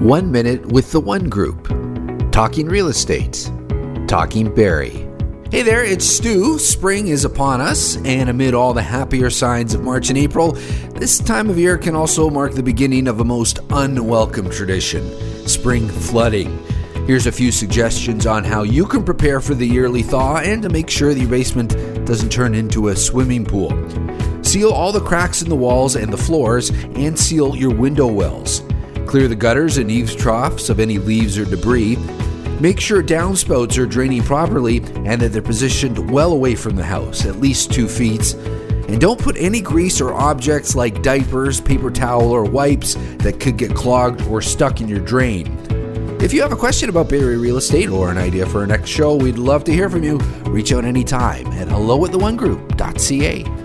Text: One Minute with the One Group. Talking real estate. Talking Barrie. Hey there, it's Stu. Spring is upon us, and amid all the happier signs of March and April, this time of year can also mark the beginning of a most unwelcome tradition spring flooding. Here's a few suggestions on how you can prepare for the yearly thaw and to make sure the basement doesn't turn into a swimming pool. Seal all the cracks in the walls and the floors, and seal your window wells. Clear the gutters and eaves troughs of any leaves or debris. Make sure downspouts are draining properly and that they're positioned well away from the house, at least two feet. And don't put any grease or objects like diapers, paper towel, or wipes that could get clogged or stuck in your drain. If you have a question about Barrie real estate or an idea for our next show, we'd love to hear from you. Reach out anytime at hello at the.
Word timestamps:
One 0.00 0.32
Minute 0.32 0.64
with 0.72 0.92
the 0.92 1.00
One 1.00 1.28
Group. 1.28 1.68
Talking 2.32 2.68
real 2.68 2.88
estate. 2.88 3.52
Talking 4.08 4.50
Barrie. 4.54 5.06
Hey 5.50 5.60
there, 5.60 5.84
it's 5.84 6.06
Stu. 6.06 6.58
Spring 6.58 7.08
is 7.08 7.26
upon 7.26 7.60
us, 7.60 7.98
and 7.98 8.30
amid 8.30 8.54
all 8.54 8.72
the 8.72 8.80
happier 8.80 9.28
signs 9.28 9.74
of 9.74 9.82
March 9.82 10.08
and 10.08 10.16
April, 10.16 10.52
this 10.94 11.18
time 11.18 11.50
of 11.50 11.58
year 11.58 11.76
can 11.76 11.94
also 11.94 12.30
mark 12.30 12.54
the 12.54 12.62
beginning 12.62 13.08
of 13.08 13.20
a 13.20 13.24
most 13.24 13.58
unwelcome 13.68 14.48
tradition 14.48 15.06
spring 15.46 15.86
flooding. 15.86 16.66
Here's 17.06 17.26
a 17.26 17.32
few 17.32 17.52
suggestions 17.52 18.24
on 18.24 18.42
how 18.42 18.62
you 18.62 18.86
can 18.86 19.04
prepare 19.04 19.38
for 19.38 19.54
the 19.54 19.68
yearly 19.68 20.02
thaw 20.02 20.38
and 20.38 20.62
to 20.62 20.70
make 20.70 20.88
sure 20.88 21.12
the 21.12 21.26
basement 21.26 21.76
doesn't 22.06 22.32
turn 22.32 22.54
into 22.54 22.88
a 22.88 22.96
swimming 22.96 23.44
pool. 23.44 23.70
Seal 24.42 24.70
all 24.70 24.92
the 24.92 25.04
cracks 25.04 25.42
in 25.42 25.50
the 25.50 25.56
walls 25.56 25.94
and 25.94 26.10
the 26.10 26.16
floors, 26.16 26.70
and 26.70 27.18
seal 27.18 27.54
your 27.54 27.74
window 27.74 28.06
wells. 28.06 28.62
Clear 29.10 29.26
the 29.26 29.34
gutters 29.34 29.76
and 29.78 29.90
eaves 29.90 30.14
troughs 30.14 30.70
of 30.70 30.78
any 30.78 30.98
leaves 30.98 31.36
or 31.36 31.44
debris. 31.44 31.96
Make 32.60 32.78
sure 32.78 33.02
downspouts 33.02 33.76
are 33.76 33.84
draining 33.84 34.22
properly 34.22 34.76
and 35.04 35.20
that 35.20 35.32
they're 35.32 35.42
positioned 35.42 36.12
well 36.12 36.32
away 36.32 36.54
from 36.54 36.76
the 36.76 36.84
house, 36.84 37.26
at 37.26 37.40
least 37.40 37.72
two 37.72 37.88
feet. 37.88 38.34
And 38.34 39.00
don't 39.00 39.18
put 39.18 39.36
any 39.36 39.60
grease 39.60 40.00
or 40.00 40.14
objects 40.14 40.76
like 40.76 41.02
diapers, 41.02 41.60
paper 41.60 41.90
towel, 41.90 42.30
or 42.30 42.44
wipes 42.44 42.94
that 43.18 43.40
could 43.40 43.56
get 43.56 43.74
clogged 43.74 44.22
or 44.28 44.40
stuck 44.40 44.80
in 44.80 44.86
your 44.86 45.00
drain. 45.00 45.58
If 46.22 46.32
you 46.32 46.40
have 46.42 46.52
a 46.52 46.56
question 46.56 46.88
about 46.88 47.08
Barrie 47.08 47.36
real 47.36 47.56
estate 47.56 47.88
or 47.88 48.12
an 48.12 48.16
idea 48.16 48.46
for 48.46 48.60
our 48.60 48.66
next 48.68 48.90
show, 48.90 49.16
we'd 49.16 49.38
love 49.38 49.64
to 49.64 49.72
hear 49.72 49.90
from 49.90 50.04
you. 50.04 50.18
Reach 50.46 50.72
out 50.72 50.84
anytime 50.84 51.48
at 51.48 51.66
hello 51.66 52.04
at 52.04 52.12
the. 52.12 53.59